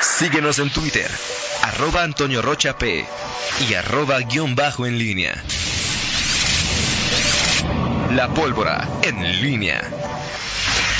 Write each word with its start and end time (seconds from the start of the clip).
Síguenos 0.00 0.58
en 0.60 0.70
Twitter, 0.70 1.10
arroba 1.62 2.04
Antonio 2.04 2.40
Rocha 2.40 2.78
P 2.78 3.04
y 3.68 3.74
arroba 3.74 4.20
guion 4.20 4.54
bajo 4.54 4.86
en 4.86 4.96
línea. 4.98 5.42
La 8.14 8.28
pólvora 8.32 8.88
en 9.02 9.40
línea. 9.42 9.82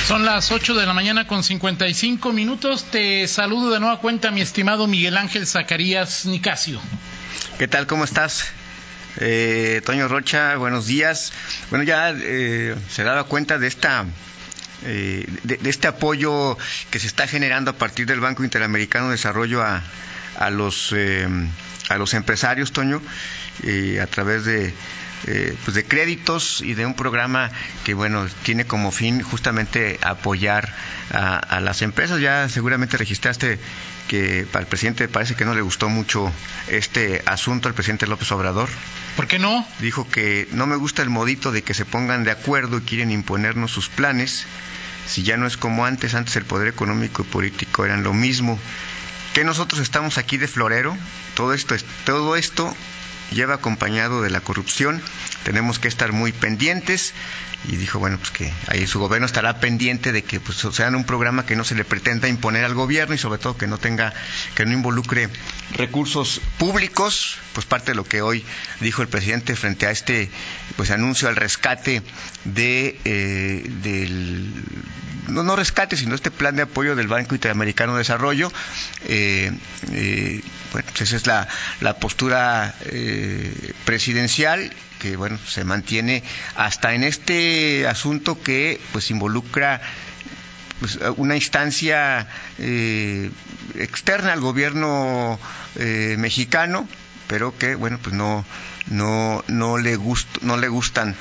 Son 0.07 0.25
las 0.25 0.51
8 0.51 0.75
de 0.75 0.87
la 0.87 0.95
mañana 0.95 1.27
con 1.27 1.45
55 1.45 2.33
minutos. 2.33 2.85
Te 2.91 3.29
saludo 3.29 3.71
de 3.71 3.79
nueva 3.79 4.01
cuenta, 4.01 4.31
mi 4.31 4.41
estimado 4.41 4.87
Miguel 4.87 5.17
Ángel 5.17 5.47
Zacarías 5.47 6.27
Nicasio. 6.27 6.81
¿Qué 7.59 7.69
tal? 7.69 7.87
¿Cómo 7.87 8.05
estás? 8.05 8.47
Eh, 9.19 9.81
Toño 9.85 10.09
Rocha, 10.09 10.57
buenos 10.57 10.87
días. 10.87 11.33
Bueno, 11.71 11.85
ya 11.85 12.11
eh, 12.11 12.75
se 12.91 13.05
daba 13.05 13.25
cuenta 13.25 13.59
de 13.59 13.69
esta 13.69 14.07
eh, 14.85 15.27
de, 15.45 15.59
este 15.69 15.89
apoyo 15.89 16.57
que 16.91 16.99
se 16.99 17.07
está 17.07 17.27
generando 17.27 17.71
a 17.71 17.75
partir 17.75 18.07
del 18.07 18.21
Banco 18.21 18.45
Interamericano 18.45 19.07
de 19.07 19.13
Desarrollo 19.13 19.63
a, 19.63 19.83
a 20.37 20.51
los 20.51 20.93
eh, 20.97 21.27
a 21.89 21.97
los 21.97 22.13
empresarios, 22.15 22.73
Toño, 22.73 23.01
a 24.03 24.07
través 24.09 24.45
de 24.45 24.75
pues 25.25 25.75
de 25.75 25.85
créditos 25.85 26.61
y 26.61 26.75
de 26.75 26.87
un 26.87 26.95
programa 26.95 27.51
que 27.85 27.95
bueno 27.95 28.27
tiene 28.45 28.67
como 28.67 28.93
fin 28.93 29.21
justamente 29.23 29.99
apoyar 30.03 30.73
a, 31.13 31.37
a 31.39 31.61
las 31.61 31.83
empresas. 31.83 32.21
Ya 32.21 32.49
seguramente 32.49 32.97
registraste 32.97 33.59
que 34.09 34.47
al 34.55 34.67
presidente 34.67 35.07
parece 35.07 35.37
que 35.37 35.45
no 35.45 35.55
le 35.55 35.61
gustó 35.61 35.89
mucho 35.89 36.33
este 36.67 37.23
asunto 37.27 37.69
al 37.69 37.75
presidente 37.75 38.07
López 38.07 38.33
Obrador. 38.33 38.69
¿Por 39.17 39.29
qué 39.29 39.39
no? 39.39 39.67
Dijo 39.81 40.09
que 40.09 40.49
no 40.53 40.67
me 40.67 40.77
gusta 40.77 41.03
el 41.03 41.11
modito 41.11 41.53
de 41.53 41.63
que 41.63 41.75
se 41.75 41.85
pongan 41.85 42.25
de 42.25 42.31
acuerdo 42.31 42.79
y 42.79 42.83
quieren 42.83 43.11
imponernos 43.11 43.71
sus 43.71 43.89
planes. 43.89 44.47
Si 45.07 45.23
ya 45.23 45.37
no 45.37 45.47
es 45.47 45.57
como 45.57 45.85
antes, 45.85 46.15
antes 46.15 46.37
el 46.37 46.45
poder 46.45 46.69
económico 46.69 47.23
y 47.23 47.27
político 47.27 47.85
eran 47.85 48.03
lo 48.03 48.13
mismo. 48.13 48.59
Que 49.35 49.45
nosotros 49.45 49.81
estamos 49.81 50.19
aquí 50.19 50.37
de 50.39 50.49
florero, 50.49 50.97
todo 51.35 51.53
esto, 51.53 51.77
todo 52.05 52.37
esto 52.37 52.75
lleva 53.31 53.55
acompañado 53.55 54.23
de 54.23 54.31
la 54.31 54.41
corrupción, 54.41 55.03
tenemos 55.45 55.79
que 55.79 55.89
estar 55.89 56.13
muy 56.13 56.33
pendientes. 56.33 57.15
Y 57.69 57.77
dijo, 57.77 57.99
bueno, 57.99 58.19
pues 58.19 58.31
que 58.31 58.53
ahí 58.69 58.87
su 58.87 59.01
gobierno 59.01 59.27
estará 59.27 59.59
pendiente 59.59 60.13
de 60.13 60.23
que 60.23 60.39
pues 60.39 60.59
sean 60.73 60.95
un 60.95 61.05
programa 61.05 61.45
que 61.45 61.57
no 61.57 61.65
se 61.65 61.75
le 61.75 61.85
pretenda 61.85 62.29
imponer 62.29 62.65
al 62.65 62.75
gobierno 62.75 63.17
y 63.17 63.19
sobre 63.19 63.41
todo 63.41 63.57
que 63.57 63.67
no 63.67 63.79
tenga, 63.79 64.15
que 64.55 64.65
no 64.65 64.73
involucre 64.73 65.29
recursos 65.75 66.41
públicos, 66.59 67.39
pues 67.53 67.67
parte 67.67 67.93
de 67.93 67.97
lo 67.97 68.05
que 68.05 68.23
hoy 68.23 68.45
dijo 68.81 69.03
el 69.03 69.09
presidente 69.09 69.55
frente 69.57 69.87
a 69.87 69.91
este 69.91 70.31
pues 70.77 70.91
anuncio 70.91 71.29
al 71.29 71.37
rescate 71.37 72.03
de 72.45 72.99
eh, 73.05 73.65
del 73.83 74.53
no, 75.29 75.43
no 75.43 75.57
rescate, 75.57 75.97
sino 75.97 76.15
este 76.15 76.31
plan 76.31 76.57
de 76.57 76.63
apoyo 76.63 76.97
del 76.97 77.07
Banco 77.09 77.35
Interamericano 77.35 77.93
de 77.93 77.99
Desarrollo. 77.99 78.51
Eh, 79.07 79.53
eh, 79.93 80.41
bueno, 80.73 80.89
pues 80.91 81.03
esa 81.03 81.17
es 81.17 81.27
la, 81.27 81.49
la 81.81 81.99
postura 81.99 82.75
eh, 82.87 83.73
presidencial 83.85 84.73
que 84.99 85.17
bueno 85.17 85.39
se 85.47 85.63
mantiene 85.65 86.25
hasta 86.57 86.93
en 86.95 87.05
este 87.05 87.87
asunto 87.87 88.43
que 88.43 88.81
pues 88.93 89.11
involucra 89.13 89.81
pues, 90.81 90.99
una 91.17 91.37
instancia 91.37 92.29
eh, 92.59 93.31
externa 93.77 94.33
al 94.33 94.41
gobierno 94.41 95.39
eh, 95.77 96.17
mexicano 96.19 96.89
pero 97.29 97.57
que 97.57 97.75
bueno 97.75 97.99
pues 98.03 98.15
no 98.15 98.45
no 98.91 99.45
no 99.49 99.79
le 99.79 99.97
gust, 99.97 100.29
no 100.43 100.57
le 100.57 100.69
gustan 100.69 101.15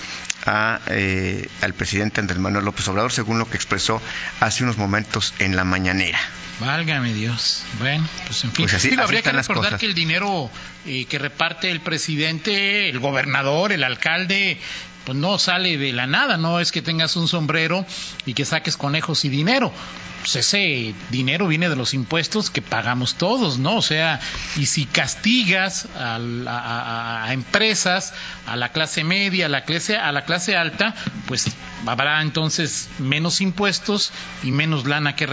a, 0.46 0.80
eh, 0.88 1.48
al 1.62 1.74
presidente 1.74 2.22
Andrés 2.22 2.40
Manuel 2.40 2.66
López 2.66 2.88
Obrador, 2.88 3.12
según 3.12 3.38
lo 3.38 3.50
que 3.50 3.58
expresó 3.58 4.02
hace 4.40 4.64
unos 4.64 4.78
momentos 4.78 5.34
en 5.40 5.56
la 5.56 5.66
mañanera. 5.66 6.20
Válgame 6.60 7.14
Dios. 7.14 7.64
Bueno, 7.78 8.08
pues 8.26 8.44
en 8.44 8.52
fin. 8.52 8.64
Pues 8.66 8.74
así, 8.74 8.90
Digo, 8.90 9.04
habría 9.04 9.22
que 9.22 9.32
recordar 9.32 9.78
que 9.78 9.86
el 9.86 9.94
dinero 9.94 10.50
eh, 10.86 11.06
que 11.06 11.20
reparte 11.20 11.70
el 11.70 11.82
presidente, 11.82 12.90
el 12.90 13.00
gobernador, 13.00 13.72
el 13.72 13.84
alcalde, 13.84 14.60
pues 15.08 15.18
no 15.18 15.40
sale 15.40 15.78
de 15.78 15.94
la 15.94 16.06
nada, 16.06 16.36
no 16.36 16.60
es 16.60 16.74
que 16.74 16.82
tengas 16.82 17.16
un 17.16 17.30
sombrero 17.30 17.86
y 18.26 18.34
que 18.34 18.44
saques 18.44 18.76
conejos 18.76 19.24
y 19.24 19.30
dinero. 19.30 19.72
Pues 20.20 20.36
ese 20.36 20.94
dinero 21.10 21.48
viene 21.48 21.70
de 21.70 21.78
los 21.78 21.94
impuestos 21.94 22.50
que 22.50 22.62
pagamos 22.62 23.16
todos, 23.16 23.58
¿no? 23.60 23.78
O 23.78 23.82
sea, 23.82 24.20
y 24.58 24.66
si 24.66 24.86
castigas 24.86 25.88
a, 25.96 26.16
a- 26.48 27.24
a 27.26 27.34
empresas, 27.34 28.14
a 28.46 28.58
la 28.58 28.74
clase 28.74 29.06
media, 29.06 29.46
a 29.46 29.50
la 29.50 29.64
clase, 29.64 29.96
a 29.96 30.12
la 30.12 30.26
clase 30.26 30.58
alta, 30.58 30.94
pues 31.28 31.46
habrá 31.86 32.22
entonces 32.22 32.90
menos 33.00 33.40
impuestos 33.40 34.12
y 34.44 34.52
menos 34.52 34.86
lana 34.86 35.16
que, 35.16 35.28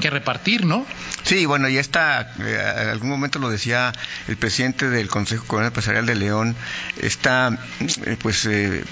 que 0.00 0.10
repartir, 0.10 0.64
¿no? 0.64 0.86
Sí, 1.24 1.46
bueno, 1.46 1.68
y 1.68 1.78
esta, 1.78 2.20
eh, 2.38 2.74
en 2.82 2.88
algún 2.90 3.08
momento 3.08 3.40
lo 3.40 3.50
decía 3.50 3.92
el 4.28 4.36
presidente 4.36 4.88
del 4.90 5.08
Consejo 5.08 5.44
Comunal 5.46 5.68
Empresarial 5.68 6.06
de 6.06 6.14
León, 6.14 6.54
esta 6.98 7.58
eh, 7.80 8.16
pues 8.22 8.44
eh, 8.46 8.84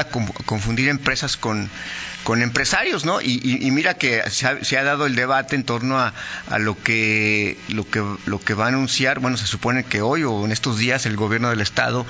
a 0.00 0.08
confundir 0.46 0.88
empresas 0.88 1.36
con, 1.36 1.68
empresarios, 2.42 3.04
¿no? 3.04 3.20
Y, 3.20 3.40
y- 3.42 3.70
mira 3.70 3.94
que 3.94 4.22
se 4.30 4.46
ha, 4.46 4.62
se 4.64 4.76
ha 4.76 4.82
dado 4.84 5.06
el 5.06 5.14
debate 5.14 5.56
en 5.56 5.64
torno 5.64 5.98
a, 5.98 6.12
lo 6.58 6.76
que 6.82 7.56
lo 7.68 7.88
que 7.88 8.02
lo 8.26 8.38
que 8.40 8.54
va 8.54 8.66
a 8.66 8.68
anunciar, 8.68 9.18
bueno, 9.20 9.36
se 9.36 9.46
supone 9.46 9.84
que 9.84 10.02
hoy 10.02 10.24
o 10.24 10.44
en 10.44 10.52
estos 10.52 10.76
días 10.78 11.06
el 11.06 11.16
gobierno 11.16 11.48
del 11.50 11.60
estado 11.62 12.04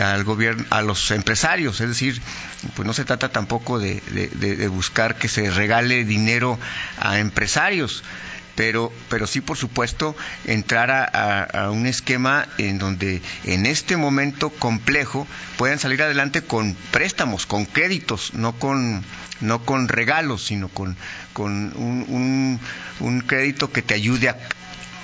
al 0.00 0.22
gobierno 0.24 0.64
a 0.70 0.82
los 0.82 1.10
empresarios, 1.10 1.80
es 1.80 1.88
decir, 1.88 2.20
pues 2.74 2.86
no 2.86 2.92
se 2.92 3.04
trata 3.04 3.30
tampoco 3.30 3.78
de- 3.78 4.00
de 4.10 4.68
buscar 4.68 5.16
que 5.16 5.28
se 5.28 5.50
regale 5.50 6.04
dinero 6.04 6.58
a 6.98 7.18
empresarios 7.18 8.04
pero, 8.56 8.92
pero 9.08 9.26
sí, 9.28 9.40
por 9.40 9.56
supuesto, 9.56 10.16
entrar 10.46 10.90
a, 10.90 11.44
a- 11.44 11.70
un 11.70 11.86
esquema 11.86 12.48
en 12.58 12.78
donde 12.78 13.22
en 13.44 13.66
este 13.66 13.96
momento 13.96 14.50
complejo 14.50 15.26
puedan 15.56 15.78
salir 15.78 16.02
adelante 16.02 16.42
con 16.42 16.74
préstamos, 16.90 17.46
con 17.46 17.66
créditos, 17.66 18.34
no 18.34 18.54
con, 18.58 19.04
no 19.40 19.64
con 19.64 19.86
regalos, 19.88 20.44
sino 20.46 20.68
con, 20.68 20.96
con 21.32 21.52
un, 21.76 22.04
un- 22.08 22.60
un 23.00 23.20
crédito 23.20 23.70
que 23.70 23.82
te 23.82 23.94
ayude 23.94 24.30
a, 24.30 24.36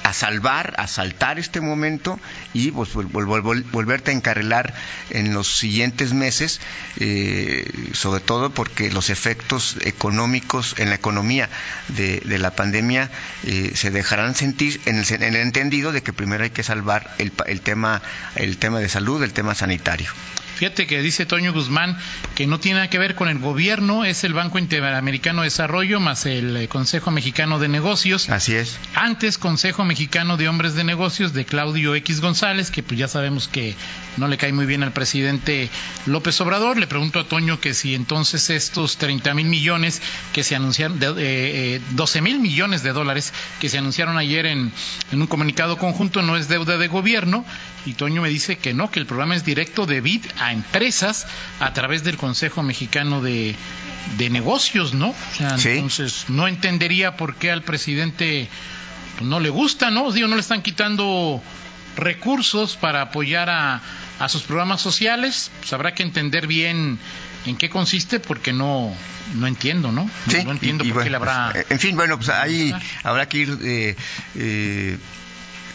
a 0.02 0.12
salvar, 0.12 0.74
a 0.78 0.86
saltar 0.88 1.38
este 1.38 1.60
momento 1.60 2.18
y 2.52 2.70
pues, 2.70 2.94
vol- 2.94 3.10
vol- 3.10 3.42
vol- 3.42 3.70
volverte 3.70 4.10
a 4.10 4.14
encarrilar 4.14 4.74
en 5.10 5.32
los 5.34 5.56
siguientes 5.58 6.12
meses, 6.12 6.60
eh, 6.98 7.70
sobre 7.92 8.20
todo 8.20 8.50
porque 8.50 8.90
los 8.90 9.10
efectos 9.10 9.76
económicos 9.82 10.74
en 10.78 10.88
la 10.88 10.96
economía 10.96 11.48
de, 11.88 12.20
la 12.38 12.50
pandemia 12.50 13.10
eh, 13.44 13.72
se 13.74 13.90
dejarán 13.90 14.34
sentir 14.34 14.80
en 14.86 14.98
el, 14.98 15.12
en 15.12 15.22
el 15.22 15.36
entendido 15.36 15.92
de 15.92 16.02
que 16.02 16.12
primero 16.12 16.44
hay 16.44 16.50
que 16.50 16.62
salvar 16.62 17.14
el, 17.18 17.32
el 17.46 17.60
tema 17.60 18.02
el 18.34 18.58
tema 18.58 18.80
de 18.80 18.88
salud, 18.88 19.22
el 19.22 19.32
tema 19.32 19.54
sanitario. 19.54 20.10
Fíjate 20.56 20.86
que 20.86 21.02
dice 21.02 21.26
Toño 21.26 21.52
Guzmán 21.52 21.96
que 22.34 22.46
no 22.46 22.60
tiene 22.60 22.76
nada 22.76 22.90
que 22.90 22.98
ver 22.98 23.14
con 23.14 23.28
el 23.28 23.38
gobierno, 23.38 24.04
es 24.04 24.24
el 24.24 24.34
Banco 24.34 24.58
Interamericano 24.58 25.42
de 25.42 25.46
Desarrollo 25.46 26.00
más 26.00 26.26
el 26.26 26.56
eh, 26.56 26.68
Consejo 26.68 27.10
Mexicano 27.10 27.58
de 27.58 27.68
Negocios. 27.68 28.28
Así 28.30 28.54
es. 28.54 28.78
Antes 28.94 29.38
Consejo 29.38 29.84
Mexicano 29.84 30.36
de 30.36 30.48
Hombres 30.48 30.74
de 30.74 30.84
Negocios 30.84 31.32
de 31.32 31.44
Claudio 31.44 31.94
X 31.94 32.20
González, 32.20 32.70
que 32.70 32.82
pues 32.82 32.98
ya 32.98 33.08
sabemos 33.08 33.48
que 33.48 33.74
no 34.16 34.28
le 34.28 34.36
cae 34.36 34.52
muy 34.52 34.66
bien 34.66 34.82
al 34.82 34.92
presidente 34.92 35.70
López 36.06 36.40
Obrador. 36.40 36.78
Le 36.78 36.86
pregunto 36.86 37.20
a 37.20 37.24
Toño 37.24 37.60
que 37.60 37.74
si 37.74 37.94
entonces 37.94 38.50
estos 38.50 38.96
30 38.98 39.34
mil 39.34 39.46
millones 39.46 40.02
que 40.32 40.44
se 40.44 40.54
anunciaron, 40.56 40.98
de, 40.98 41.06
eh, 41.06 41.14
eh, 41.18 41.80
12 41.90 42.20
mil 42.20 42.38
millones 42.40 42.82
de 42.82 42.92
dólares 42.92 43.32
que 43.60 43.68
se 43.68 43.78
anunciaron 43.78 44.18
ayer 44.18 44.46
en, 44.46 44.72
en 45.10 45.20
un 45.20 45.26
comunicado 45.26 45.78
conjunto 45.78 46.22
no 46.22 46.36
es 46.36 46.48
deuda 46.48 46.78
de 46.78 46.88
gobierno. 46.88 47.44
Y 47.84 47.94
Toño 47.94 48.22
me 48.22 48.28
dice 48.28 48.56
que 48.56 48.74
no, 48.74 48.90
que 48.90 49.00
el 49.00 49.06
programa 49.06 49.34
es 49.34 49.44
directo 49.44 49.86
de 49.86 50.00
BID 50.00 50.26
a 50.46 50.52
empresas 50.52 51.26
a 51.60 51.72
través 51.72 52.04
del 52.04 52.16
Consejo 52.16 52.62
Mexicano 52.62 53.20
de, 53.22 53.54
de 54.18 54.30
Negocios, 54.30 54.94
¿no? 54.94 55.10
O 55.10 55.34
sea, 55.36 55.58
Sí. 55.58 55.70
entonces 55.70 56.24
no 56.28 56.48
entendería 56.48 57.16
por 57.16 57.36
qué 57.36 57.50
al 57.50 57.62
presidente 57.62 58.48
pues, 59.18 59.28
no 59.28 59.40
le 59.40 59.50
gusta, 59.50 59.90
¿no? 59.90 60.10
Digo, 60.12 60.28
no 60.28 60.34
le 60.36 60.40
están 60.40 60.62
quitando 60.62 61.42
recursos 61.96 62.76
para 62.76 63.02
apoyar 63.02 63.50
a, 63.50 63.80
a 64.18 64.28
sus 64.28 64.42
programas 64.42 64.80
sociales. 64.80 65.50
Pues 65.60 65.72
habrá 65.72 65.94
que 65.94 66.02
entender 66.02 66.46
bien 66.46 66.98
en 67.46 67.56
qué 67.56 67.68
consiste 67.70 68.20
porque 68.20 68.52
no 68.52 68.94
no 69.34 69.46
entiendo, 69.46 69.92
¿no? 69.92 70.10
Sí, 70.28 70.42
no 70.44 70.50
entiendo 70.50 70.84
y- 70.84 70.88
y 70.88 70.92
por 70.92 71.04
qué 71.04 71.10
bueno, 71.10 71.24
le 71.24 71.30
habrá... 71.30 71.52
pues, 71.52 71.66
en 71.70 71.78
fin, 71.78 71.96
bueno, 71.96 72.16
pues 72.18 72.28
ahí 72.28 72.74
habrá 73.04 73.28
que 73.28 73.38
ir 73.38 73.58
eh, 73.62 73.96
eh, 74.34 74.98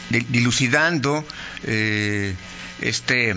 di- 0.09 0.25
dilucidando 0.29 1.25
eh, 1.63 2.35
este 2.81 3.33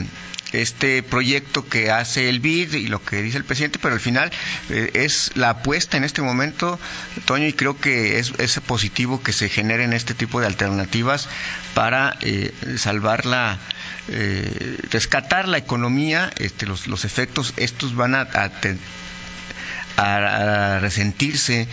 este 0.53 1.03
proyecto 1.03 1.69
que 1.69 1.91
hace 1.91 2.29
el 2.29 2.41
BID 2.41 2.75
y 2.75 2.87
lo 2.89 3.03
que 3.05 3.23
dice 3.23 3.39
el 3.39 3.45
presidente, 3.45 3.79
pero 3.81 3.95
al 3.95 4.01
final 4.01 4.31
eh, 4.69 4.91
es 4.95 5.33
la 5.35 5.51
apuesta 5.51 5.97
en 5.97 6.05
este 6.05 6.23
momento, 6.23 6.79
Toño, 7.25 7.47
y 7.47 7.53
creo 7.53 7.79
que 7.79 8.19
es, 8.19 8.33
es 8.39 8.59
positivo 8.61 9.23
que 9.23 9.33
se 9.33 9.49
generen 9.49 9.93
este 9.93 10.15
tipo 10.15 10.41
de 10.41 10.47
alternativas 10.47 11.29
para 11.75 12.17
eh, 12.21 12.53
salvar 12.77 13.27
la, 13.27 13.59
eh, 14.09 14.79
rescatar 14.91 15.49
la 15.49 15.59
economía, 15.59 16.31
este, 16.37 16.67
los, 16.67 16.87
los 16.87 17.05
efectos, 17.05 17.55
estos 17.57 17.95
van 17.95 18.15
a, 18.15 18.21
a 18.21 18.51
a, 19.97 20.79
resentirse 20.81 21.69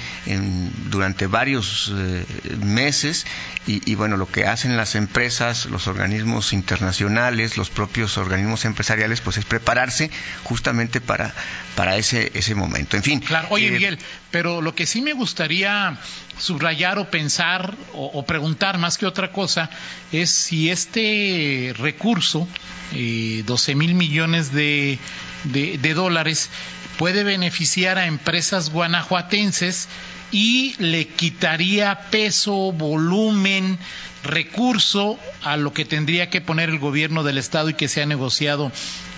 durante 0.89 1.27
varios 1.27 1.91
eh, 1.95 2.25
meses 2.63 3.25
y, 3.65 3.95
bueno, 3.95 4.15
lo 4.15 4.31
que 4.31 4.45
hacen 4.45 4.77
las 4.77 4.95
empresas, 4.95 5.65
los 5.65 5.87
organismos 5.87 6.53
internacionales, 6.53 7.57
los 7.57 7.69
propios 7.69 8.17
organismos 8.17 8.63
empresariales, 8.63 9.19
pues 9.19 9.35
es 9.37 9.43
prepararse 9.43 10.09
justamente 10.43 11.01
para, 11.01 11.33
para 11.75 11.97
ese, 11.97 12.31
ese 12.33 12.55
momento. 12.55 12.95
En 12.95 13.03
fin. 13.03 13.19
Claro, 13.19 13.49
oye 13.51 13.67
eh, 13.67 13.71
Miguel, 13.71 13.99
pero 14.31 14.61
lo 14.61 14.73
que 14.73 14.85
sí 14.85 15.01
me 15.01 15.11
gustaría 15.11 15.97
subrayar 16.37 16.97
o 16.97 17.09
pensar 17.11 17.75
o, 17.93 18.25
preguntar 18.25 18.77
más 18.77 18.97
que 18.97 19.05
otra 19.05 19.33
cosa 19.33 19.69
es 20.13 20.29
si 20.29 20.69
este 20.69 21.73
recurso, 21.77 22.47
eh, 22.93 23.43
12 23.45 23.75
mil 23.75 23.95
millones 23.95 24.53
de, 24.53 24.97
de 25.43 25.93
dólares, 25.93 26.49
puede 26.97 27.23
beneficiar 27.23 27.97
a 27.97 28.05
empresas 28.07 28.71
guanajuatenses 28.71 29.87
y 30.31 30.75
le 30.79 31.07
quitaría 31.07 32.09
peso, 32.09 32.71
volumen, 32.71 33.77
recurso 34.23 35.19
a 35.43 35.57
lo 35.57 35.73
que 35.73 35.85
tendría 35.85 36.29
que 36.29 36.41
poner 36.41 36.69
el 36.69 36.79
gobierno 36.79 37.23
del 37.23 37.37
Estado 37.37 37.69
y 37.69 37.73
que 37.73 37.87
se 37.87 38.01
ha 38.01 38.05
negociado 38.05 38.71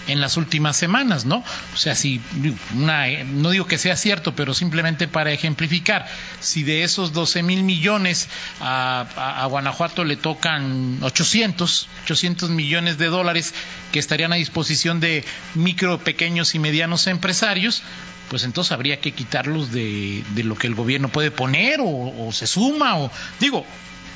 en 0.08 0.22
las 0.22 0.38
últimas 0.38 0.76
semanas, 0.76 1.26
¿no? 1.26 1.44
O 1.74 1.78
sea, 1.78 1.94
si 1.94 2.20
una, 2.76 3.08
no 3.26 3.52
digo 3.52 3.68
que 3.68 3.78
sea 3.78 3.96
cierto, 3.96 4.36
pero 4.36 4.54
simplemente 4.54 5.08
para 5.08 5.32
ejemplificar, 5.32 6.08
si 6.40 6.64
de 6.64 6.84
esos 6.84 7.14
12 7.14 7.44
mil 7.44 7.64
millones 7.64 8.28
a, 8.60 9.44
a, 9.44 9.46
Guanajuato 9.46 10.04
le 10.04 10.18
tocan 10.18 10.98
800, 11.02 11.88
800 12.06 12.50
millones 12.50 12.98
de 12.98 13.06
dólares 13.06 13.54
que 13.92 14.00
estarían 14.00 14.34
a 14.34 14.38
disposición 14.38 15.00
de 15.00 15.24
micro, 15.54 16.00
pequeños 16.00 16.56
y 16.56 16.60
medianos 16.60 17.06
empresarios, 17.06 17.84
pues 18.30 18.44
entonces 18.44 18.72
habría 18.72 19.00
que 19.00 19.12
quitarlos 19.12 19.72
de, 19.72 20.24
de 20.34 20.44
lo 20.44 20.56
que 20.56 20.68
el 20.68 20.76
gobierno 20.76 20.99
puede 21.08 21.32
poner 21.32 21.80
o, 21.82 22.30
se 22.34 22.46
suma 22.46 23.00
o 23.00 23.10
digo, 23.40 23.66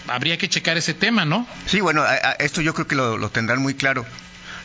habría 0.08 0.38
que 0.38 0.50
checar 0.50 0.76
ese 0.76 0.94
tema, 0.94 1.24
¿no? 1.24 1.48
Sí, 1.66 1.80
bueno, 1.80 2.04
esto 2.40 2.60
yo 2.60 2.74
creo 2.74 2.88
que 2.88 2.96
lo 2.96 3.30
tendrán 3.30 3.62
muy 3.62 3.76
claro 3.76 4.06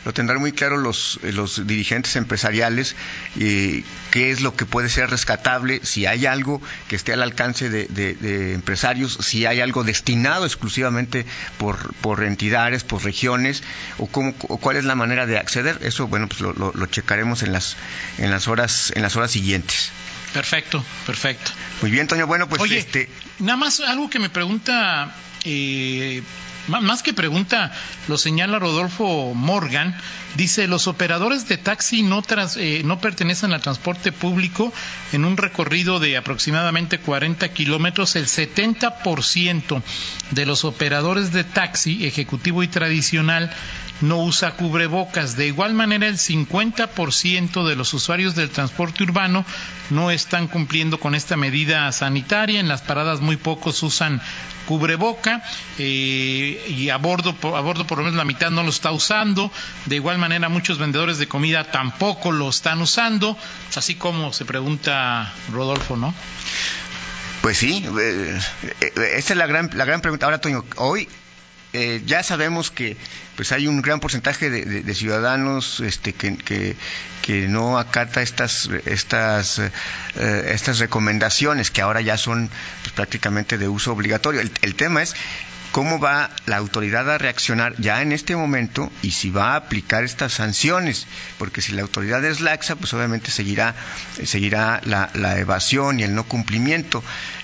lo 0.05 0.13
tendrán 0.13 0.39
muy 0.39 0.51
claro 0.51 0.77
los, 0.77 1.19
los 1.23 1.67
dirigentes 1.67 2.15
empresariales, 2.15 2.95
eh, 3.39 3.83
qué 4.11 4.31
es 4.31 4.41
lo 4.41 4.55
que 4.55 4.65
puede 4.65 4.89
ser 4.89 5.09
rescatable, 5.09 5.81
si 5.83 6.05
hay 6.05 6.25
algo 6.25 6.61
que 6.87 6.95
esté 6.95 7.13
al 7.13 7.21
alcance 7.21 7.69
de, 7.69 8.53
empresarios, 8.53 9.17
si 9.21 9.45
hay 9.45 9.61
algo 9.61 9.83
destinado 9.83 10.45
exclusivamente 10.45 11.25
por, 11.57 11.93
por 11.95 12.23
entidades, 12.23 12.83
por 12.83 13.03
regiones, 13.03 13.63
o, 13.97 14.07
cómo, 14.07 14.33
cuál 14.33 14.77
es 14.77 14.85
la 14.85 14.95
manera 14.95 15.25
de 15.25 15.37
acceder. 15.37 15.79
Eso, 15.81 16.07
bueno, 16.07 16.27
pues 16.27 16.41
lo, 16.41 16.53
lo, 16.53 16.85
checaremos 16.85 17.43
en 17.43 17.51
las, 17.51 17.75
en, 18.17 18.31
las 18.31 18.47
horas, 18.47 18.91
en 18.95 19.01
las 19.01 19.15
horas 19.15 19.31
siguientes. 19.31 19.91
Perfecto, 20.33 20.83
perfecto. 21.05 21.51
Muy 21.81 21.91
bien, 21.91 22.07
Toño. 22.07 22.27
Bueno, 22.27 22.47
pues 22.47 22.61
Oye, 22.61 22.77
este... 22.77 23.09
nada 23.39 23.57
más 23.57 23.79
algo 23.79 24.09
que 24.09 24.19
me 24.19 24.29
pregunta 24.29 25.15
eh, 25.43 26.21
más 26.69 27.03
que 27.03 27.13
pregunta, 27.13 27.71
lo 28.07 28.17
señala 28.17 28.59
Rodolfo 28.59 29.33
Morgan, 29.33 29.95
dice, 30.35 30.67
los 30.67 30.87
operadores 30.87 31.47
de 31.47 31.57
taxi 31.57 32.03
no, 32.03 32.23
eh, 32.57 32.81
no 32.85 32.99
pertenecen 32.99 33.53
al 33.53 33.61
transporte 33.61 34.11
público 34.11 34.71
en 35.11 35.25
un 35.25 35.37
recorrido 35.37 35.99
de 35.99 36.17
aproximadamente 36.17 36.99
40 36.99 37.49
kilómetros. 37.49 38.15
El 38.15 38.27
70% 38.27 39.81
de 40.31 40.45
los 40.45 40.63
operadores 40.65 41.31
de 41.31 41.43
taxi, 41.43 42.05
ejecutivo 42.05 42.63
y 42.63 42.67
tradicional, 42.67 43.51
no 44.01 44.23
usa 44.23 44.51
cubrebocas. 44.51 45.35
De 45.35 45.47
igual 45.47 45.73
manera, 45.73 46.07
el 46.07 46.17
50% 46.17 47.67
de 47.67 47.75
los 47.75 47.93
usuarios 47.93 48.35
del 48.35 48.49
transporte 48.49 49.03
urbano 49.03 49.45
no 49.89 50.11
están 50.11 50.47
cumpliendo 50.47 50.99
con 50.99 51.15
esta 51.15 51.35
medida 51.35 51.91
sanitaria. 51.91 52.59
En 52.59 52.67
las 52.67 52.81
paradas 52.81 53.21
muy 53.21 53.37
pocos 53.37 53.83
usan 53.83 54.21
cubreboca 54.65 55.41
eh, 55.79 56.58
y 56.67 56.89
a 56.89 56.97
bordo, 56.97 57.35
a 57.55 57.61
bordo 57.61 57.85
por 57.85 57.97
lo 57.97 58.03
menos 58.03 58.17
la 58.17 58.25
mitad 58.25 58.51
no 58.51 58.63
lo 58.63 58.69
está 58.69 58.91
usando. 58.91 59.51
De 59.85 59.95
igual 59.95 60.17
manera, 60.17 60.49
muchos 60.49 60.77
vendedores 60.77 61.17
de 61.17 61.27
comida 61.27 61.71
tampoco 61.71 62.31
lo 62.31 62.49
están 62.49 62.81
usando. 62.81 63.37
Así 63.75 63.95
como 63.95 64.33
se 64.33 64.45
pregunta 64.45 65.33
Rodolfo, 65.51 65.95
¿no? 65.95 66.13
Pues 67.41 67.57
sí, 67.57 67.85
eh, 67.99 68.39
eh, 68.81 68.91
esa 69.15 69.33
es 69.33 69.37
la 69.37 69.47
gran, 69.47 69.69
la 69.73 69.85
gran 69.85 70.01
pregunta. 70.01 70.25
Ahora, 70.25 70.41
Toño, 70.41 70.65
hoy 70.75 71.07
eh, 71.71 72.01
ya 72.05 72.23
sabemos 72.23 72.71
que 72.71 72.97
pues 73.35 73.51
hay 73.51 73.67
un 73.67 73.83
gran 73.83 73.99
porcentaje 73.99 74.49
de, 74.49 74.93
ciudadanos 74.95 75.79
este, 75.81 76.13
que, 76.13 76.75
que, 77.21 77.47
no 77.47 77.77
acata 77.77 78.23
estas 78.23 78.69
estas 78.85 79.59
eh, 79.59 79.71
estas 80.51 80.79
recomendaciones 80.79 81.69
que 81.69 81.81
ahora 81.81 82.01
ya 82.01 82.17
son 82.17 82.49
pues, 82.81 82.91
prácticamente 82.93 83.59
de 83.59 83.67
uso 83.67 83.93
obligatorio. 83.93 84.41
El, 84.41 84.75
tema 84.75 85.03
es 85.03 85.15
cómo 85.71 85.99
va 85.99 86.29
la 86.45 86.57
autoridad 86.57 87.09
a 87.09 87.17
reaccionar 87.17 87.75
ya 87.77 88.01
en 88.01 88.11
este 88.11 88.35
momento 88.35 88.91
y 89.01 89.11
si 89.11 89.29
va 89.29 89.53
a 89.53 89.55
aplicar 89.57 90.03
estas 90.03 90.33
sanciones, 90.33 91.07
porque 91.37 91.61
si 91.61 91.73
la 91.73 91.81
autoridad 91.81 92.23
es 92.25 92.41
laxa, 92.41 92.75
pues 92.75 92.93
obviamente 92.93 93.31
seguirá, 93.31 93.75
seguirá 94.23 94.81
la, 94.85 95.09
la 95.13 95.37
evasión 95.39 95.99
y 95.99 96.03
el 96.03 96.15
no 96.15 96.23
cumplimiento. 96.23 97.03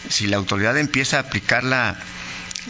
Si 0.09 0.27
la 0.27 0.37
autoridad 0.37 0.77
empieza 0.77 1.17
a 1.17 1.21
aplicar 1.21 1.63
la, 1.63 1.97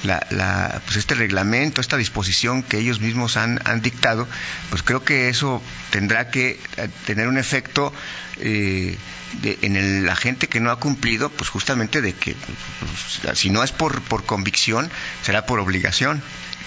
la, 0.04 0.82
pues 0.86 0.98
este 0.98 1.16
reglamento, 1.16 1.82
esta 1.82 1.98
disposición 1.98 2.64
que 2.64 2.78
ellos 2.78 3.00
mismos 3.00 3.38
han, 3.38 3.60
dictado, 3.82 4.28
pues 4.70 4.84
creo 4.84 5.04
que 5.04 5.30
eso 5.30 5.62
tendrá 5.90 6.30
que 6.30 6.60
eh, 6.78 6.90
tener 7.06 7.28
un 7.28 7.38
efecto 7.38 7.94
eh, 8.38 8.98
en 9.44 10.06
la 10.06 10.16
gente 10.16 10.48
que 10.48 10.60
no 10.60 10.72
ha 10.72 10.80
cumplido, 10.80 11.30
pues 11.30 11.50
justamente 11.50 12.02
de 12.02 12.14
que 12.14 12.36
pues, 12.36 13.38
si 13.38 13.50
no 13.50 13.64
es 13.64 13.72
por, 13.72 14.02
por 14.02 14.26
convicción, 14.26 14.90
será 15.24 15.46
por 15.46 15.60
obligación. 15.60 16.22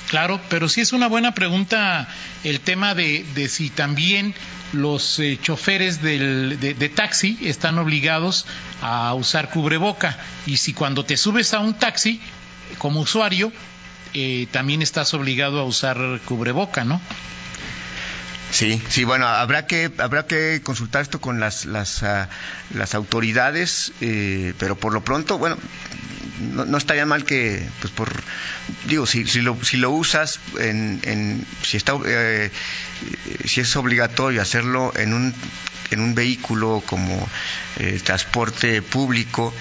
Claro, 0.08 0.40
pero 0.48 0.68
sí 0.70 0.80
es 0.80 0.92
una 0.92 1.06
buena 1.06 1.34
pregunta 1.34 2.08
el 2.42 2.60
tema 2.60 2.94
de, 2.94 3.26
de 3.34 3.48
si 3.48 3.68
también 3.68 4.34
los 4.72 5.18
eh, 5.18 5.38
choferes 5.40 6.00
del, 6.00 6.58
de, 6.60 6.74
de, 6.74 6.88
taxi 6.88 7.38
están 7.42 7.78
obligados 7.78 8.46
a 8.80 9.12
usar 9.14 9.50
cubreboca 9.50 10.18
y 10.46 10.58
si 10.58 10.72
cuando 10.72 11.04
te 11.04 11.16
subes 11.16 11.52
a 11.54 11.60
un 11.60 11.74
taxi 11.74 12.20
como 12.78 13.00
usuario 13.00 13.52
eh, 14.14 14.46
también 14.50 14.82
estás 14.82 15.12
obligado 15.14 15.60
a 15.60 15.64
usar 15.64 15.98
cubreboca, 16.24 16.84
¿no? 16.84 17.00
Sí, 18.50 18.80
sí, 18.88 19.04
bueno, 19.04 19.26
habrá 19.26 19.66
que 19.66 19.92
habrá 19.98 20.26
que 20.26 20.62
consultar 20.62 21.02
esto 21.02 21.20
con 21.20 21.38
las 21.38 21.66
las, 21.66 22.02
ah, 22.02 22.30
las 22.74 22.94
autoridades, 22.94 23.92
eh, 24.00 24.54
pero 24.58 24.76
por 24.76 24.94
lo 24.94 25.04
pronto, 25.04 25.36
bueno, 25.36 25.58
no, 26.54 26.78
estaría 26.78 27.04
mal 27.04 27.24
que, 27.24 27.68
pues 27.80 27.92
por, 27.92 28.10
digo, 28.86 29.04
si, 29.06 29.26
si, 29.26 29.42
lo, 29.42 29.62
si 29.62 29.76
lo 29.76 29.90
usas 29.90 30.40
en, 30.58 31.00
en 31.02 31.46
si 31.62 31.76
está, 31.76 31.94
eh, 32.06 32.50
si 33.44 33.60
es 33.60 33.76
obligatorio 33.76 34.40
hacerlo 34.40 34.92
en 34.96 35.12
un 35.12 35.34
en 35.90 36.00
un 36.00 36.14
vehículo 36.14 36.82
como 36.86 37.28
transporte 38.04 38.82
público, 38.82 39.54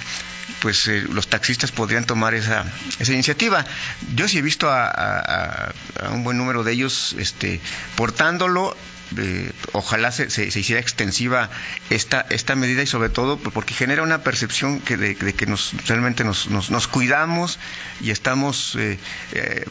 pues 0.62 0.88
eh, 0.88 1.06
los 1.12 1.28
taxistas 1.28 1.72
podrían 1.72 2.06
tomar 2.06 2.34
esa, 2.34 2.66
esa 3.00 3.14
iniciativa. 3.14 3.66
Yo 4.16 4.28
sí 4.28 4.40
he 4.40 4.42
visto 4.42 4.70
a, 4.70 5.74
un 6.12 6.24
buen 6.24 6.38
número 6.38 6.64
de 6.64 6.74
ellos 6.74 7.16
este, 7.20 7.60
portándolo. 7.96 8.76
Eh, 9.18 9.54
ojalá 9.72 10.12
se, 10.12 10.30
se, 10.30 10.48
hiciera 10.48 10.82
extensiva 10.82 11.50
esta, 11.90 12.26
esta 12.30 12.58
medida 12.58 12.84
y 12.84 12.88
sobre 12.88 13.08
todo 13.08 13.38
porque 13.38 13.74
genera 13.74 14.04
una 14.04 14.22
percepción 14.22 14.82
que 14.82 14.98
de, 14.98 15.16
que 15.16 15.46
nos 15.46 15.74
realmente 15.88 16.26
nos, 16.26 16.50
nos, 16.50 16.88
cuidamos 16.90 17.58
y 18.02 18.12
estamos 18.12 18.76
eh, 18.78 19.00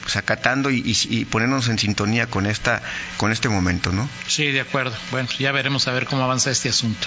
pues 0.00 0.16
acatando 0.16 0.70
y, 0.70 0.82
y, 0.86 1.26
ponernos 1.26 1.68
en 1.68 1.78
sintonía 1.78 2.28
con 2.28 2.46
esta 2.46 2.80
con 3.18 3.30
este 3.30 3.50
momento, 3.50 3.92
¿no? 3.92 4.08
Sí, 4.26 4.52
de 4.52 4.62
acuerdo. 4.62 4.96
Bueno, 5.10 5.28
ya 5.38 5.52
veremos 5.52 5.86
a 5.86 5.92
ver 5.92 6.06
cómo 6.06 6.22
avanza 6.22 6.50
este 6.50 6.70
asunto. 6.70 7.06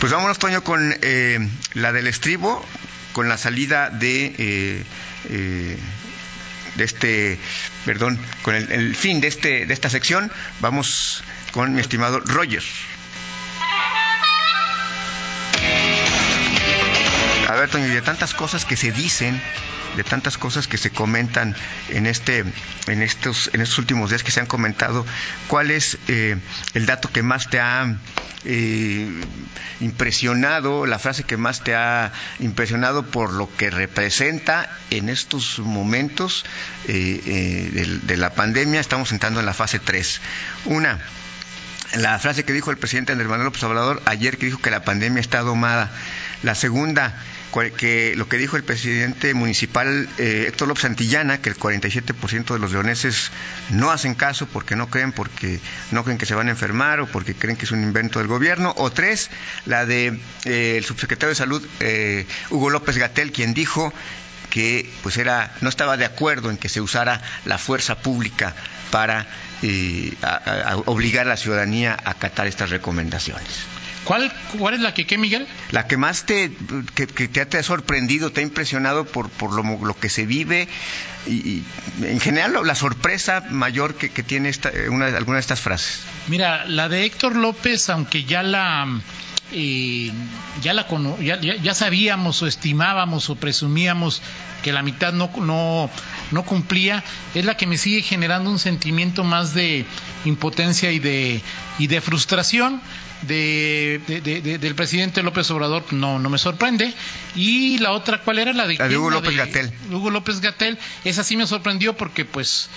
Pues 0.00 0.10
vámonos, 0.10 0.38
Toño, 0.38 0.64
con 0.64 0.94
la 1.74 1.92
del 1.92 2.06
estribo 2.06 2.64
con 3.12 3.28
la 3.28 3.38
salida 3.38 3.90
de, 3.90 4.34
eh, 4.38 4.84
eh, 5.30 5.78
de 6.76 6.84
este, 6.84 7.38
perdón, 7.84 8.18
con 8.42 8.54
el, 8.54 8.94
fin 8.94 9.20
de, 9.20 9.28
este, 9.28 9.66
de 9.66 9.74
esta 9.74 9.90
sección, 9.90 10.30
vamos 10.60 11.22
con 11.52 11.74
mi 11.74 11.80
estimado 11.80 12.20
Roger. 12.20 12.62
Ver, 17.60 17.70
Toño, 17.70 17.86
de 17.86 18.02
tantas 18.02 18.34
cosas 18.34 18.64
que 18.64 18.76
se 18.76 18.92
dicen, 18.92 19.40
de 19.96 20.04
tantas 20.04 20.38
cosas 20.38 20.66
que 20.66 20.78
se 20.78 20.90
comentan 20.90 21.56
en 21.88 22.06
este, 22.06 22.44
en 22.86 23.02
estos, 23.02 23.50
en 23.52 23.60
estos 23.60 23.78
últimos 23.78 24.10
días 24.10 24.22
que 24.22 24.30
se 24.30 24.40
han 24.40 24.46
comentado, 24.46 25.04
¿cuál 25.48 25.70
es 25.70 25.98
eh, 26.08 26.36
el 26.74 26.86
dato 26.86 27.10
que 27.10 27.22
más 27.22 27.50
te 27.50 27.60
ha 27.60 27.96
eh, 28.44 29.10
impresionado, 29.80 30.86
la 30.86 30.98
frase 30.98 31.24
que 31.24 31.36
más 31.36 31.62
te 31.62 31.74
ha 31.74 32.12
impresionado 32.38 33.06
por 33.06 33.32
lo 33.32 33.54
que 33.56 33.70
representa 33.70 34.70
en 34.90 35.08
estos 35.08 35.58
momentos 35.58 36.44
eh, 36.86 37.20
eh, 37.26 37.98
de, 38.02 38.16
la 38.16 38.34
pandemia. 38.34 38.80
Estamos 38.80 39.12
entrando 39.12 39.40
en 39.40 39.46
la 39.46 39.54
fase 39.54 39.78
3. 39.80 40.20
Una, 40.66 40.98
la 41.96 42.18
frase 42.18 42.44
que 42.44 42.52
dijo 42.52 42.70
el 42.70 42.78
presidente 42.78 43.12
Andrés 43.12 43.28
Manuel 43.28 43.46
López 43.46 43.62
Obrador 43.64 44.02
ayer 44.06 44.38
que 44.38 44.46
dijo 44.46 44.60
que 44.60 44.70
la 44.70 44.84
pandemia 44.84 45.20
está 45.20 45.40
domada. 45.40 45.90
La 46.42 46.54
segunda, 46.54 47.20
que 47.76 48.14
lo 48.16 48.28
que 48.28 48.36
dijo 48.36 48.56
el 48.56 48.64
presidente 48.64 49.34
municipal 49.34 50.08
eh, 50.18 50.44
Héctor 50.48 50.68
López 50.68 50.82
Santillana, 50.82 51.40
que 51.40 51.48
el 51.48 51.56
47% 51.56 52.52
de 52.52 52.58
los 52.58 52.72
leoneses 52.72 53.30
no 53.70 53.90
hacen 53.90 54.14
caso 54.14 54.46
porque 54.46 54.76
no 54.76 54.88
creen, 54.88 55.12
porque 55.12 55.60
no 55.90 56.04
creen 56.04 56.18
que 56.18 56.26
se 56.26 56.34
van 56.34 56.48
a 56.48 56.50
enfermar 56.50 57.00
o 57.00 57.06
porque 57.06 57.34
creen 57.34 57.56
que 57.56 57.64
es 57.64 57.72
un 57.72 57.82
invento 57.82 58.18
del 58.18 58.28
gobierno. 58.28 58.74
O 58.76 58.90
tres, 58.90 59.30
la 59.66 59.86
de 59.86 60.20
eh, 60.44 60.74
el 60.78 60.84
subsecretario 60.84 61.30
de 61.30 61.34
Salud 61.34 61.66
eh, 61.80 62.26
Hugo 62.50 62.70
López 62.70 62.96
Gatel, 62.98 63.32
quien 63.32 63.54
dijo 63.54 63.92
que 64.50 64.90
pues 65.02 65.18
era 65.18 65.54
no 65.60 65.68
estaba 65.68 65.96
de 65.96 66.06
acuerdo 66.06 66.50
en 66.50 66.56
que 66.56 66.68
se 66.68 66.80
usara 66.80 67.20
la 67.44 67.58
fuerza 67.58 67.98
pública 67.98 68.54
para 68.90 69.26
obligar 70.86 71.26
a 71.26 71.30
la 71.30 71.36
ciudadanía 71.36 71.96
a 72.04 72.12
acatar 72.12 72.46
estas 72.46 72.70
recomendaciones. 72.70 73.77
¿Cuál, 74.08 74.32
¿Cuál 74.58 74.72
es 74.72 74.80
la 74.80 74.94
que 74.94 75.06
qué, 75.06 75.18
Miguel? 75.18 75.46
La 75.70 75.86
que 75.86 75.98
más 75.98 76.24
te, 76.24 76.50
que, 76.94 77.06
te 77.06 77.58
ha 77.58 77.62
sorprendido, 77.62 78.32
te 78.32 78.40
ha 78.40 78.42
impresionado 78.42 79.04
por, 79.04 79.28
por 79.28 79.52
lo, 79.52 79.84
lo 79.84 80.00
que 80.00 80.08
se 80.08 80.24
vive 80.24 80.66
y, 81.26 81.62
en 82.02 82.18
general 82.18 82.54
la 82.64 82.74
sorpresa 82.74 83.44
mayor 83.50 83.96
que, 83.96 84.08
tiene 84.22 84.48
esta, 84.48 84.72
una, 84.90 85.08
alguna 85.08 85.36
de 85.36 85.40
estas 85.40 85.60
frases. 85.60 86.00
Mira, 86.26 86.64
la 86.64 86.88
de 86.88 87.04
Héctor 87.04 87.36
López, 87.36 87.90
aunque 87.90 88.24
ya 88.24 88.42
la... 88.42 88.86
Eh, 89.52 90.10
ya, 90.62 90.72
la, 90.72 90.86
ya, 91.20 91.38
ya, 91.38 91.74
sabíamos 91.74 92.40
o 92.40 92.46
estimábamos 92.46 93.28
o 93.28 93.36
presumíamos 93.36 94.22
que 94.62 94.72
la 94.72 94.82
mitad 94.82 95.12
no, 95.12 95.30
no, 95.36 95.90
no 96.30 96.44
cumplía, 96.44 97.04
es 97.34 97.44
la 97.44 97.56
que 97.56 97.66
me 97.66 97.78
sigue 97.78 98.02
generando 98.02 98.50
un 98.50 98.58
sentimiento 98.58 99.24
más 99.24 99.54
de 99.54 99.84
impotencia 100.24 100.92
y 100.92 100.98
de, 100.98 101.40
y 101.78 101.86
de 101.86 102.00
frustración 102.00 102.80
de, 103.22 104.58
del 104.60 104.74
presidente 104.74 105.22
López 105.22 105.50
Obrador 105.50 105.84
no, 105.92 106.18
no 106.18 106.30
me 106.30 106.38
sorprende. 106.38 106.94
Y 107.34 107.78
la 107.78 107.92
otra, 107.92 108.22
¿cuál 108.22 108.38
era? 108.38 108.52
La 108.52 108.66
de, 108.66 108.74
Hugo 108.96 109.10
López 109.10 109.36
Gatel. 109.36 109.72
Hugo 109.90 110.10
López 110.10 110.40
Gatel. 110.40 110.78
Esa 111.04 111.24
sí 111.24 111.36
me 111.36 111.46
sorprendió 111.46 111.96
porque 111.96 112.24
pues 112.24 112.68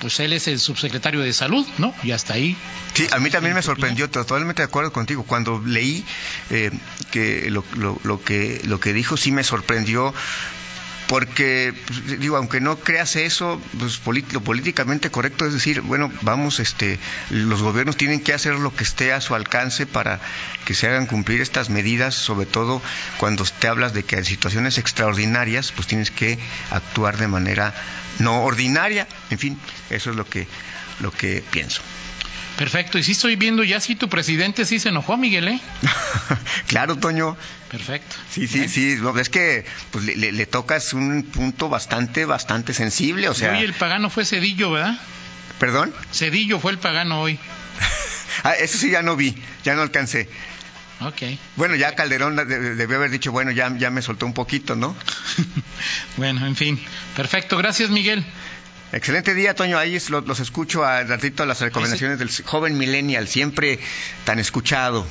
pues 0.00 0.20
él 0.20 0.34
es 0.34 0.46
el 0.46 0.60
subsecretario 0.60 1.20
de 1.20 1.32
salud, 1.32 1.66
¿no? 1.78 1.94
Y 2.02 2.10
hasta 2.10 2.34
ahí. 2.34 2.54
Sí, 2.92 3.06
a 3.12 3.18
mí 3.18 3.30
también 3.30 3.54
me 3.54 3.62
sorprendió, 3.62 4.10
totalmente 4.10 4.60
de 4.60 4.66
acuerdo 4.66 4.92
contigo. 4.92 5.24
Cuando 5.24 5.62
leí 5.64 6.04
eh, 6.50 6.70
que 7.10 7.50
lo, 7.50 7.64
lo, 7.76 7.98
lo, 8.04 8.22
que 8.22 8.60
lo 8.64 8.78
que 8.78 8.92
dijo 8.92 9.16
sí 9.16 9.32
me 9.32 9.42
sorprendió 9.42 10.12
porque 11.08 11.72
pues, 11.86 12.20
digo 12.20 12.36
aunque 12.36 12.60
no 12.60 12.78
creas 12.78 13.16
eso 13.16 13.60
pues 13.78 14.00
lo 14.32 14.40
políticamente 14.40 15.10
correcto 15.10 15.46
es 15.46 15.52
decir 15.52 15.80
bueno 15.80 16.10
vamos 16.22 16.60
este 16.60 16.98
los 17.30 17.62
gobiernos 17.62 17.96
tienen 17.96 18.20
que 18.20 18.32
hacer 18.32 18.54
lo 18.54 18.74
que 18.74 18.84
esté 18.84 19.12
a 19.12 19.20
su 19.20 19.34
alcance 19.34 19.86
para 19.86 20.20
que 20.64 20.74
se 20.74 20.88
hagan 20.88 21.06
cumplir 21.06 21.40
estas 21.40 21.70
medidas 21.70 22.14
sobre 22.14 22.46
todo 22.46 22.82
cuando 23.18 23.44
te 23.44 23.68
hablas 23.68 23.92
de 23.92 24.02
que 24.04 24.16
en 24.16 24.24
situaciones 24.24 24.78
extraordinarias 24.78 25.72
pues 25.72 25.86
tienes 25.86 26.10
que 26.10 26.38
actuar 26.70 27.16
de 27.16 27.28
manera 27.28 27.74
no 28.18 28.42
ordinaria. 28.44 29.06
En 29.30 29.38
fin 29.38 29.58
eso 29.90 30.10
es 30.10 30.16
lo 30.16 30.24
que 30.24 30.46
lo 31.00 31.10
que 31.10 31.44
pienso 31.50 31.82
Perfecto, 32.56 32.98
y 32.98 33.02
sí 33.02 33.12
estoy 33.12 33.36
viendo 33.36 33.64
ya 33.64 33.80
si 33.80 33.96
tu 33.96 34.08
presidente 34.08 34.64
sí 34.64 34.78
se 34.78 34.88
enojó, 34.88 35.16
Miguel, 35.16 35.48
¿eh? 35.48 35.60
claro, 36.68 36.96
Toño. 36.96 37.36
Perfecto. 37.70 38.16
Sí, 38.30 38.46
sí, 38.46 38.68
sí, 38.68 38.98
es 39.18 39.28
que 39.28 39.66
pues, 39.90 40.04
le, 40.04 40.46
tocas 40.46 40.94
un 40.94 41.22
punto 41.24 41.68
bastante, 41.68 42.24
bastante 42.24 42.72
sensible, 42.72 43.28
o 43.28 43.34
sea... 43.34 43.52
Hoy 43.52 43.64
el 43.64 43.74
pagano 43.74 44.08
fue 44.08 44.24
Cedillo, 44.24 44.70
¿verdad? 44.70 44.98
¿Perdón? 45.58 45.92
Cedillo 46.12 46.58
fue 46.58 46.72
el 46.72 46.78
pagano 46.78 47.20
hoy. 47.20 47.38
ah, 48.44 48.52
eso 48.52 48.78
sí 48.78 48.90
ya 48.90 49.02
no 49.02 49.16
vi, 49.16 49.34
ya 49.62 49.74
no 49.74 49.82
alcancé. 49.82 50.28
Ok. 51.00 51.22
Bueno, 51.56 51.74
ya 51.74 51.94
Calderón 51.94 52.36
debió 52.36 52.96
haber 52.96 53.10
dicho, 53.10 53.32
bueno, 53.32 53.50
ya, 53.50 53.76
ya 53.76 53.90
me 53.90 54.00
soltó 54.00 54.24
un 54.24 54.32
poquito, 54.32 54.76
¿no? 54.76 54.96
bueno, 56.16 56.46
en 56.46 56.56
fin. 56.56 56.80
Perfecto, 57.14 57.58
gracias 57.58 57.90
Miguel. 57.90 58.24
Excelente 58.92 59.34
día, 59.34 59.54
Toño. 59.54 59.78
Ahí 59.78 59.98
los, 60.08 60.40
escucho 60.40 60.84
a 60.84 61.02
ratito 61.02 61.44
las 61.44 61.60
recomendaciones 61.60 62.18
del 62.18 62.30
joven 62.44 62.78
millennial, 62.78 63.28
siempre 63.28 63.78
tan 64.24 64.38
escuchado. 64.38 65.06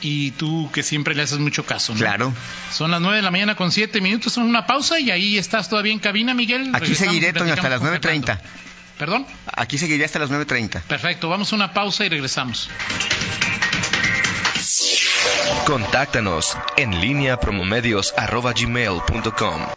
Y 0.00 0.32
tú 0.32 0.70
que 0.72 0.82
siempre 0.82 1.14
le 1.14 1.22
haces 1.22 1.38
mucho 1.38 1.64
caso, 1.64 1.94
¿no? 1.94 1.98
Claro. 1.98 2.32
Son 2.70 2.90
las 2.90 3.00
nueve 3.00 3.16
de 3.16 3.22
la 3.22 3.30
mañana 3.30 3.56
con 3.56 3.72
siete 3.72 4.00
minutos, 4.00 4.34
son 4.34 4.44
una 4.44 4.66
pausa 4.66 5.00
y 5.00 5.10
ahí 5.10 5.38
estás 5.38 5.70
todavía 5.70 5.92
en 5.92 5.98
cabina, 5.98 6.34
Miguel. 6.34 6.70
Aquí 6.74 6.94
seguiré, 6.94 7.32
Toño, 7.32 7.54
hasta 7.54 7.70
las 7.70 7.80
9.30. 7.80 8.38
¿Perdón? 8.98 9.26
Aquí 9.46 9.78
seguiré 9.78 10.04
hasta 10.04 10.18
las 10.18 10.30
9.30. 10.30 10.82
Perfecto, 10.82 11.28
vamos 11.28 11.52
a 11.52 11.56
una 11.56 11.72
pausa 11.72 12.04
y 12.04 12.10
regresamos. 12.10 12.68
Contáctanos 15.66 16.56
en 16.76 17.00
línea 17.00 17.40
promomedios.com 17.40 19.66